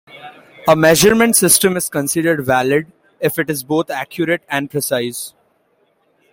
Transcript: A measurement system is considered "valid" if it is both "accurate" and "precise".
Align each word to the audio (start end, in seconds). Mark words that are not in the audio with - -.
A 0.67 0.75
measurement 0.75 1.35
system 1.35 1.77
is 1.77 1.87
considered 1.87 2.43
"valid" 2.43 2.91
if 3.19 3.37
it 3.37 3.51
is 3.51 3.63
both 3.63 3.91
"accurate" 3.91 4.41
and 4.49 4.67
"precise". 4.71 5.35